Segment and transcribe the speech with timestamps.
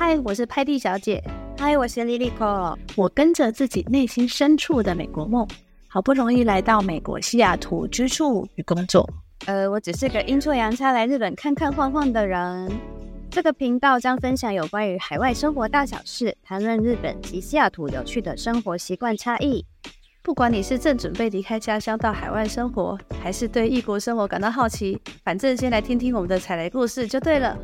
[0.00, 1.20] 嗨，我是派蒂小姐。
[1.58, 2.76] 嗨，我是 Liliko。
[2.94, 5.44] 我跟着自己内心深处的美国梦，
[5.88, 9.10] 好不容易来到美国西雅图居住与工作。
[9.46, 12.70] 呃，我只是个阴错阳差来日本看看晃晃的人。
[13.28, 19.66] 这个频道将分享有关于海外生活大小事，谈论日本及西雅图有趣的生活习惯差异。
[20.22, 27.58] 不管你是正准备离开家乡到海外生活，还是对异国生活感到好奇，反正先来听听我们的踩雷故事就对了。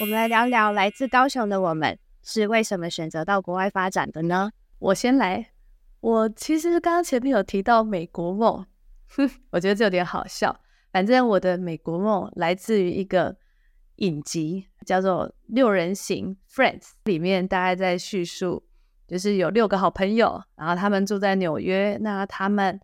[0.00, 4.50] 我们来聊聊来自高雄的我们是为什么选择到国外发展的呢？
[4.78, 5.50] 我先来。
[6.00, 8.64] 我其实刚刚前面有提到美国梦，
[9.08, 10.58] 哼，我觉得这有点好笑。
[10.90, 13.36] 反正我的美国梦来自于一个
[13.96, 18.64] 影集，叫做《六人行》（Friends），里面大概在叙述，
[19.06, 22.80] 就是有六个好朋友，然后他们住在纽约，那他们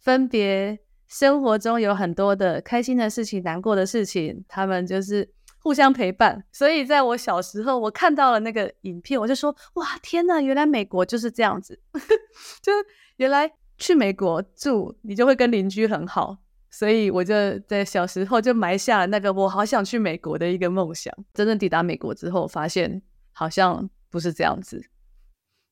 [0.00, 5.30] 分别生活中有很多的开心的事情、难过的事情，他们就是
[5.68, 6.42] 互相陪伴。
[6.50, 10.40] 所以在我小时候，我看到了那个影片，我就说：“哇，天哪！
[10.40, 11.78] 原来美国就是这样子，
[12.62, 12.72] 就
[13.16, 16.38] 原来去美国住，你就会跟邻居很好。”
[16.70, 21.14] 所以我就在小时候就埋下了那个我好想去美国的一个梦想。
[21.34, 24.82] 真正抵达美国之后，发现好像不是这样子，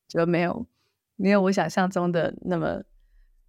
[0.08, 0.66] 就没有
[1.16, 2.83] 没有我想象中的那么，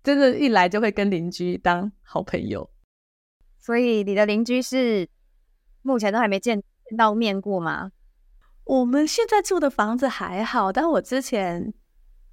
[0.02, 2.70] 真的，一来就会跟邻居当好朋友。
[3.60, 5.10] 所以你的邻居是
[5.88, 6.62] 目前都还没见
[6.98, 7.92] 到面过吗？
[8.66, 11.74] 我们现在住的房子还好，但我之前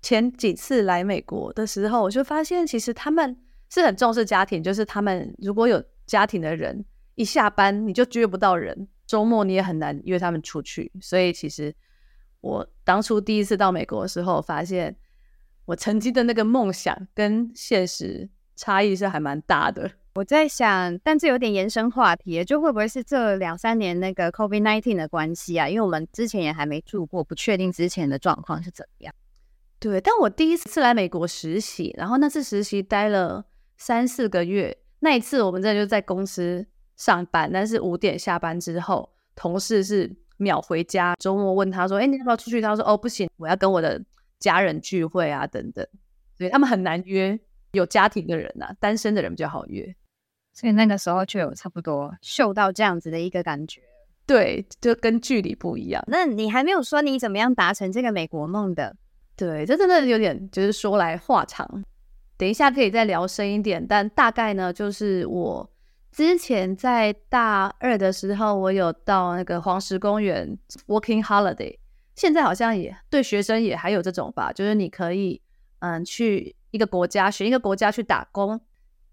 [0.02, 3.40] 前几次来美国的时候，我就发现其实他们。
[3.70, 6.84] 是很重视家庭，就是他们如果有家庭的人，
[7.16, 10.92] 一下班你就约不到人，周末你也很难约他们出去。
[11.00, 11.74] 所以其实
[12.40, 14.94] 我当初第一次到美国的时候，发现
[15.64, 19.90] 我曾经的那个梦想跟现实差异是还蛮大的。
[20.14, 25.68] 我在想，但这有点延伸话题，就会不会是这两三年那个 COVID-19 的关系啊？
[25.68, 29.14] 因为我们之前也还没住过，不确定之前的状况是怎么样。
[29.80, 33.44] 对，但我第一次来美国实习，然后那次实习待了。
[33.76, 36.64] 三四个月，那一次我们真的就在公司
[36.96, 41.16] 上班，但是五点下班之后，同事是秒回家。
[41.18, 44.00] 周末问他说：“哎，你要不要出去？”他说：“哦，不行，我要跟我的
[44.38, 45.84] 家人聚会啊，等等。”
[46.38, 47.38] 所以他们很难约
[47.74, 49.94] 有家庭的人呐、啊，单身的人比较好约。
[50.52, 53.82] 所以那个时候就有差不多嗅到这样子的一个感觉。
[54.26, 56.02] 对，就跟距离不一样。
[56.06, 58.96] 那你还没有说你怎么样达成这个美国梦的？
[59.36, 61.84] 对，这真的有点就是说来话长。
[62.36, 65.68] 等一下可以再聊深一点，但大概呢，就是我
[66.10, 70.56] 之前在大二的时候，我有到那个黄石公园
[70.86, 71.76] working holiday，
[72.14, 75.42] 现在好像也对学生也还有这种吧，就是你可以
[75.80, 78.60] 嗯去一个国家选一个国家去打工，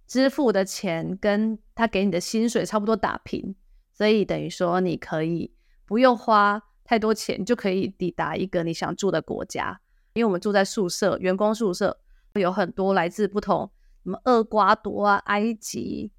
[0.07, 3.53] 支付的钱跟他给你的薪水差不多打平，
[3.93, 5.53] 所以等于说你可以
[5.85, 9.79] 不用花太多钱就可以抵达一个你想住的国家，
[10.13, 11.99] 因为我们住在宿舍，员工宿舍。
[12.33, 13.69] 有很多来自不同
[14.03, 16.09] 什么厄瓜多啊、埃及、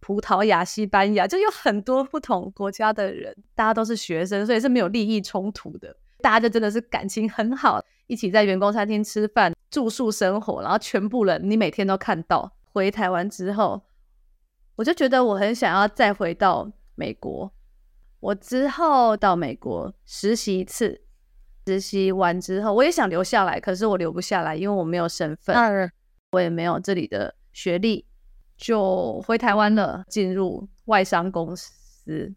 [0.00, 5.96] 葡萄牙、西班牙，就有很多不同国家的人，大家都是学生，所以是没有利益冲突的。
[6.22, 12.50] 大家就真的是感情很好，一起在员工餐厅吃饭、住宿生活，然后全部人你每天都看到。
[12.72, 13.82] 回台湾之后，
[14.76, 17.52] 我就觉得我很想要再回到美国。
[18.20, 21.02] 我之后到美国实习一次。
[21.64, 25.88] 实习完之后，我也想留下来，可是我留不下来，因为我没有身份，嗯、
[26.32, 28.04] 我也没有这里的学历，
[28.56, 32.34] 就回台湾了，进入外商公司。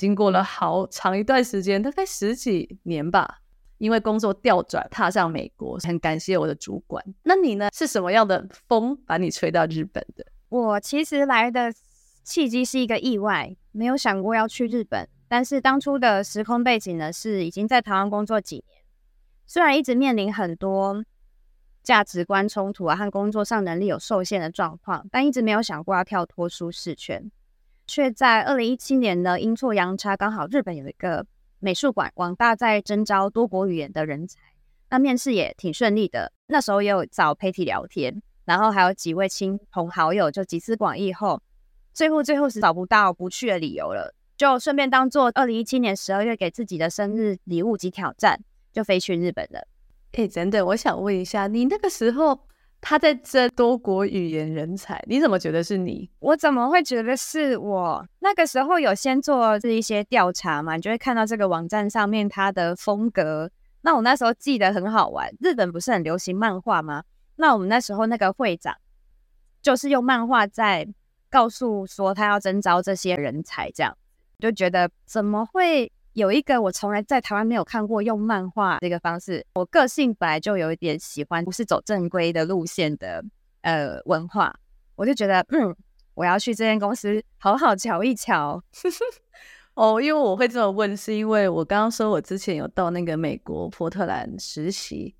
[0.00, 3.42] 经过了好长一段时间，大概十几年吧，
[3.76, 7.04] 因为工作调转，踏上美国，很感谢我的主管。
[7.22, 7.68] 那你呢？
[7.74, 10.24] 是什么样的风把你吹到日本的？
[10.48, 11.70] 我其实来的
[12.24, 15.06] 契机是一个意外，没有想过要去日本。
[15.28, 18.82] 但是当初的时空背景呢，是已经在台湾工作几年，
[19.46, 21.04] 虽然一直面临很多
[21.82, 27.30] 价值观冲突啊，和工作上能力有受限的状况，但一直没有想过要跳脱舒适圈，
[27.90, 31.26] 却在二零一七年呢，阴错阳差，刚好日本有一个
[31.58, 34.38] 美术馆，广大在征招多国语言的人才，
[34.90, 41.42] 那面试也挺顺利的，那时候也有找 Patty 聊天，然后还有几位亲朋好友就集思广益后，
[41.92, 44.14] 最后最后是找不到不去的理由了。
[44.36, 48.40] 就顺便当做二零一七年十二月给自己的生日礼物及挑战，
[48.72, 49.66] 就飞去日本了。
[50.12, 52.38] 哎，等等，我想问一下，你那个时候
[52.80, 56.10] 他在征多国语言人才，你怎么觉得是你？
[56.18, 58.06] 我怎么会觉得是我？
[58.20, 63.50] 那个时候有先做这一些调查嘛，你就会看到这个网站上面它的风格。
[63.82, 67.04] 那我那时候记得很好玩，日本不是很流行漫画吗？
[67.36, 68.76] 那我们那时候那个会长
[69.62, 70.88] 就是用漫画在
[71.30, 73.96] 告诉说他要征召这些人才，这样。
[74.38, 79.44] 就觉得怎么会有一个我从来在台湾没有看过用漫画这个方式。
[79.54, 83.24] 我个性本来就有一点喜欢不是走正规的路线的
[83.62, 84.54] 呃文化，
[84.96, 85.74] 我就觉得嗯，
[86.12, 88.62] 我要去这间公司好好瞧一瞧。
[89.72, 95.14] 哦，因为我会这么问，是因为我刚刚说我之前有到那个美国波特兰实习，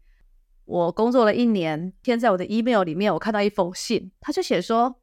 [0.67, 4.97] 我工作了一年，现在我的 email 里面我看到一封信，他就写说，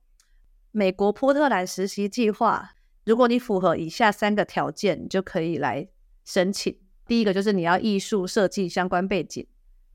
[0.70, 2.76] 美国波特兰实习计划，
[3.08, 5.88] 如果你符合以下三个条件，你就可以来
[6.26, 6.78] 申请。
[7.08, 9.48] 第一个就是你要艺术设计相关背景，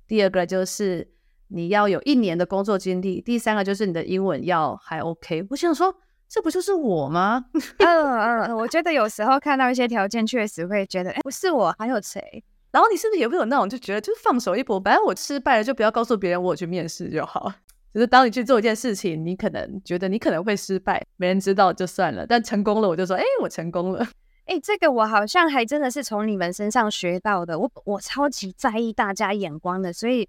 [0.08, 1.12] 第二个就是
[1.48, 5.46] 你要有一年的工作经历，第三个就是你的英文要还 OK。
[5.50, 5.94] 我想说。
[6.34, 7.44] 这不就是我吗？
[7.76, 12.42] 嗯嗯，我觉得有时候看到一些条件，确实会觉得，哎，不是我，还有谁？
[12.70, 17.52] 然后你是不是也会有那种就觉得，就是放手一搏，反正我失败了，就不要告诉别人我去面试就好。
[17.92, 24.06] 就是当你去做一件事情，你可能觉得你可能会失败，没人知道就算了，但成功了，我就说，哎，我成功了。
[24.46, 27.58] 哎，这个我好像还真的是从你们身上学到的。
[27.58, 30.28] 我我超级在意大家眼光的，所以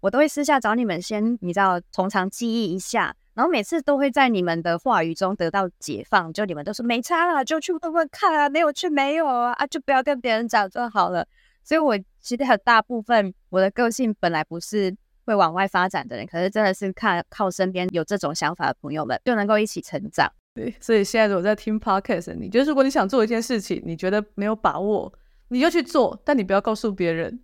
[0.00, 3.14] 我都会私下找你们先，你知道，从长计议一下。
[3.32, 11.26] 然后每次都会在你们的话语中得到解放，就你们都说没差啦，就去问问看啊，没有去没有啊，啊就不要跟别人讲就好了。
[11.62, 14.94] 所以我其实很大部分我的个性本来不是
[15.30, 20.28] 会往外发展的人，可是真的是看靠身边有这种想法的朋友们，就能够一起成长。
[20.52, 25.12] 对，所以现在我在听 podcast，你就是如果你想做一件事情，你觉得没有把握，
[25.48, 27.38] 你就去做，但你不要告诉别人。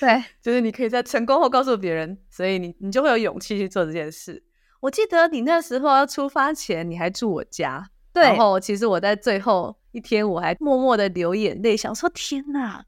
[0.00, 4.42] 对， 就是你可以在成功后告诉别人，所以你你就会有勇气去做这件事。
[4.80, 7.90] 我记得你那时候要出发前，你还住我家。
[8.14, 8.22] 对。
[8.24, 12.82] 然后其实我在最后一天，我还默默的流眼泪，想说：天哪，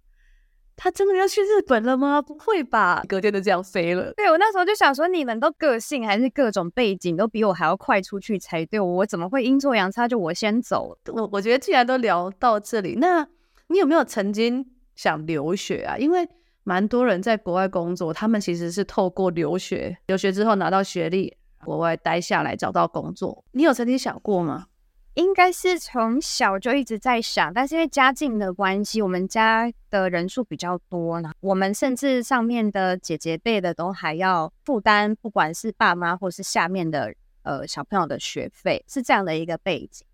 [0.77, 2.21] 他真的要去日本了吗？
[2.21, 3.03] 不会吧？
[3.09, 4.13] 隔天就这样飞了。
[4.15, 10.97] 对，我那时候就想说，你们都个性还是各种背景都比我还要快出去才对，我怎么会阴错阳差就我先走？
[11.07, 13.27] 我我觉得既然都聊到这里，那
[13.69, 15.97] 你有没有曾经想留学啊？
[15.97, 16.29] 因为
[16.63, 21.37] 蛮多人在国外工作，他们其实是透过留学，留学之后拿到学历。
[21.65, 24.67] 国外待下来找到工作，你有曾经想过吗？
[25.15, 40.05] 应该是从小就一直在想，但是因为家境的关系，我们家的人数比较多呢，我们甚至上面的姐姐辈的都还要负担，不管是爸妈或是下面的呃小朋友的学费，是这样的一个背景。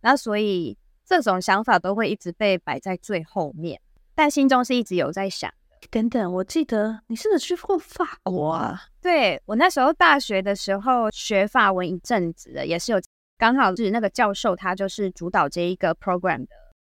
[0.00, 3.80] 那所以这种想法都会一直被摆在最后面，
[4.14, 5.52] 但心中是一直有在想。
[5.90, 8.84] 等等，我记得你是不是去过法国啊？
[9.02, 13.00] 对，我那时候大学的时候学法文一阵子的，也是有
[13.38, 16.48] 刚好是那个教授，他就是主导这一个 program 的，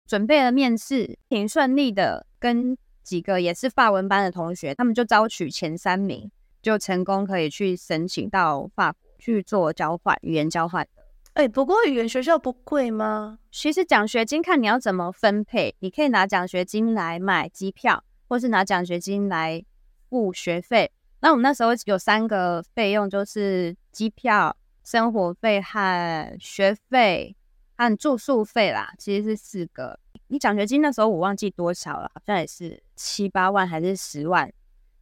[0.06, 6.30] 准备了面试，挺顺利的，跟几个也是法文班的同学，他们就招取前三名，
[6.62, 11.02] 就成功可以去申请到法国去做交换，语言交换的。
[11.34, 13.38] 哎，不过语言学校不贵吗？
[13.50, 18.04] 其实奖学金看你要怎么分配，你可以拿奖学金来买机票。
[18.26, 19.62] 或是拿奖学金来
[20.08, 20.90] 付学费，
[21.20, 27.34] 那我们那时候有三个费用，就是机票、生活费和学费
[27.76, 29.98] 和住宿费啦，其实是四个。
[30.28, 34.52] 你奖学金那时候我忘记多少了，好像也是七八万还是十万，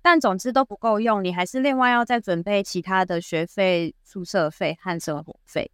[0.00, 5.70] 但总之都不够用，你还是另外要再准备其他的学费、宿舍费和生活费。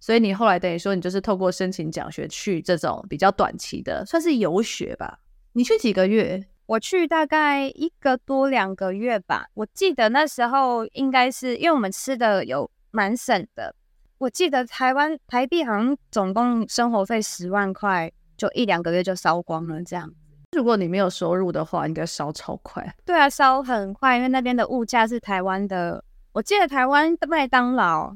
[0.00, 5.20] 所以你后来等于说，你就是透过申请奖学去这种比较短期的，算是游学吧？
[5.52, 6.44] 你去几个月？
[6.66, 13.74] 我去大概一个多两个月吧，我记得那时候应该是因为我们吃的有蛮省的，
[14.18, 20.12] 我记得台湾台币好像总共生活费十万块，就一两个月就烧光了这样。
[20.52, 22.94] 如果你没有收入的话，应该烧超快。
[23.04, 26.04] 对啊，烧很快，因为那边的物价是台湾的。
[26.32, 28.14] 我记得台湾的麦当劳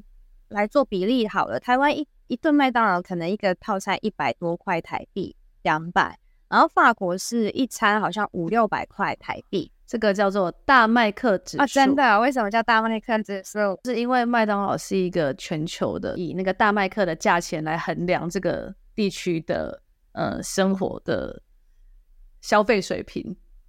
[0.49, 6.19] 来做比例好了，台湾一一顿麦当劳可能一个套餐一百多块台币，两百。
[6.49, 12.19] 然后法国是一餐好像五六百块台币，这个叫做大麦克指数啊，真的？
[12.21, 13.79] 为什么叫大麦克指数？
[13.85, 19.81] 是因为麦当劳是一个全球的，以那个大麦克的价钱来衡量这个地区的
[20.13, 21.41] 呃生活的
[22.41, 23.23] 消费水平。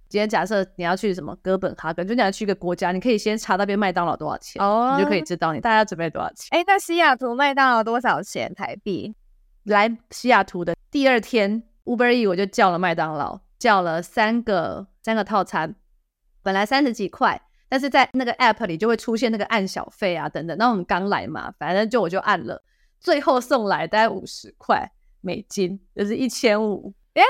[0.08, 6.48] 今天假设你要去什么哥本哈根，就你要去一个国家，你可以先查那边麦当劳多少钱，哦，你就可以知道你大家准备多少钱。
[6.50, 9.14] 哎，那西雅图麦当劳多少钱台币？
[9.64, 11.62] 来西雅图的第二天。
[11.84, 15.74] Uber E 我就叫了麦当劳，叫了三个三个套餐，
[16.42, 20.56] 本来三十几块，但是在那个 App 里就会出现那个按小费啊等等。
[20.58, 22.62] 那我们刚来嘛，反正就我就按了，
[23.00, 24.90] 最后送来大概五十块
[25.20, 26.94] 美金，就是一千五。
[27.14, 27.22] 哎，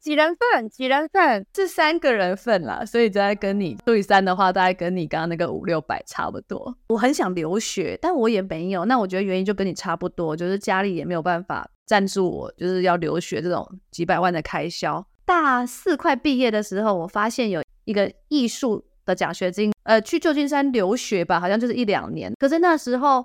[0.00, 0.68] 几人份？
[0.68, 1.46] 几人份？
[1.54, 6.76] 是三个人份啦，所以大概跟你除以三的话，大概跟你刚刚那个五六百差不多。
[6.88, 8.84] 我很想留学，但我也没有。
[8.84, 15.04] 那我觉得原因就跟你差不多，就是家里也没有办法赞助我，就是要留学这种几百万的开销。
[15.24, 22.30] 大四快毕业的时候，我发现有一个艺术的奖学金，呃，去旧金山留学吧，好像就是一两年。
[22.38, 23.24] 可是那时候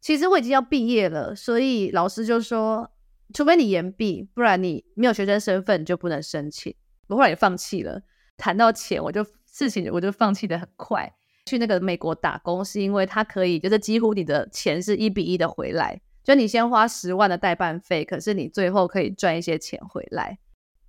[0.00, 2.90] 其实我已经要毕业了，所以老师就说，
[3.32, 6.74] 除非你延毕，不然你没有学生身份就不能申请。
[7.08, 8.02] 我后来也放弃了。
[8.36, 11.10] 谈到钱，我就事情我就放弃的很快。
[11.46, 20.38] 去那个美国打工是因为它可以，就是几乎你的钱是一比一的回来，就你先花十万的代办费，可是你最后可以赚一些钱回来。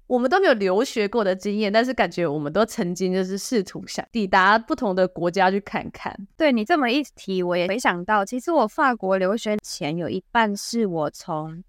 [0.06, 6.16] 我们都没有留学过的经验，但是感觉我们都曾经就是试图想抵达不同的国家去看看。
[6.36, 11.64] 对，你这么一提，我也没想到，其实我法国留学前有一半是我从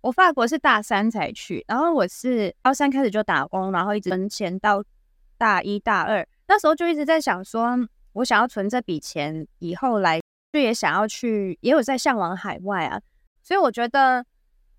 [0.00, 4.82] 我法国是大三才去，然后我是高三开始就打工，然后一直存钱到
[5.38, 7.78] 大一大二，那时候就一直在想说，
[8.12, 10.20] 我想要存这笔钱以后来，
[10.52, 13.00] 就也想要去，也有在向往海外啊，
[13.42, 14.24] 所以我觉得。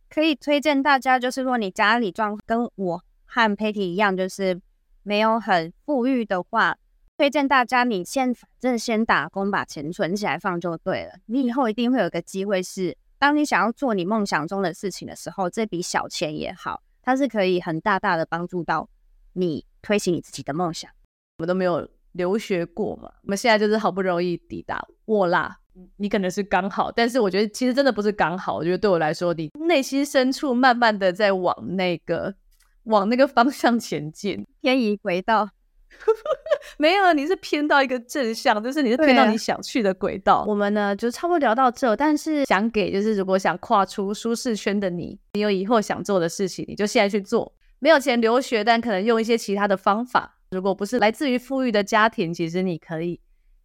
[0.10, 4.60] 可以推荐大家，就是如果你家里状跟我和 Patty 一样，就是
[5.04, 6.78] 没有很富裕的话，
[7.18, 11.14] 推荐大家你先反正先打工，把钱存起来放就对了。
[11.28, 18.90] 你以后一定会有个机会是，当你想要做你梦想中的事情的时候，这笔小钱也好，它是可以很大大的帮助到
[19.34, 20.90] 你推行你自己的梦想。
[21.38, 25.58] 我都没有留学过嘛，我们现在就是好不容易抵达沃拉。
[25.96, 28.58] 你可能是刚好，但是我觉得其实真的不是刚好。
[28.58, 32.36] 我觉得对我来说，你内心深处慢慢的在往那个
[32.84, 35.50] 往那个方向前进，偏移轨道。
[36.78, 40.40] 没有，你是偏到一个正向，就是你是偏到你想去的轨道。
[40.40, 47.54] 啊、我们呢就差不多聊到这，但是想给就是如果想跨出舒适圈的你，你有以后想做的事情，你就现在去做。
[47.80, 50.39] 没有钱留学，但可能用一些其他的方法。
[50.52, 53.20] 如果不是来自于富裕的家庭，其实你可以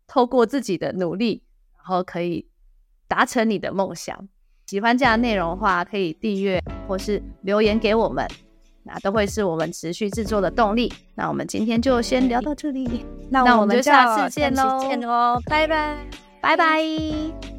[0.07, 1.43] 透过自己的努力。
[1.87, 2.49] 然后可以
[3.07, 4.27] 达成你的梦想。
[4.67, 8.27] 喜欢这样的内容的话，可以订阅或是留言给我们，
[8.85, 10.91] 那都会是我们持续制作的动力。
[11.15, 15.95] 那我们今天就先聊到这里，那我们就下次见喽，见喽，拜拜，
[16.41, 17.54] 拜拜。